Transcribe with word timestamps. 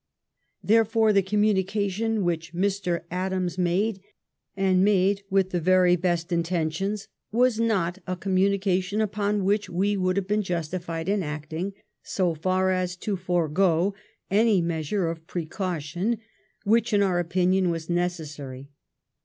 Therefore, 0.63 1.13
the 1.13 1.21
communication 1.21 2.23
which 2.23 2.55
Mr. 2.55 3.03
Adams 3.11 3.59
made, 3.59 4.01
and 4.57 4.83
made 4.83 5.21
with 5.29 5.51
the 5.51 5.61
very 5.61 5.95
best 5.95 6.31
intentions, 6.31 7.07
was 7.31 7.59
not 7.59 7.99
a 8.07 8.15
conmiunica 8.17 8.81
tion 8.81 8.99
upon 8.99 9.45
which 9.45 9.69
we 9.69 9.95
would 9.95 10.17
have 10.17 10.27
been 10.27 10.41
justified 10.41 11.07
in 11.07 11.21
acting, 11.21 11.73
so 12.01 12.33
far 12.33 12.71
as 12.71 12.95
ta 12.95 13.15
forego 13.15 13.93
any 14.31 14.59
measure 14.59 15.07
of 15.07 15.27
precaution 15.27 16.17
which 16.63 16.93
in 16.93 17.03
our 17.03 17.19
opinion 17.19 17.69
was 17.69 17.87
necessary. 17.87 18.71